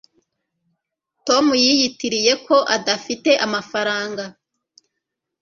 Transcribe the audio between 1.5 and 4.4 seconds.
yiyitiriye ko adafite amafaranga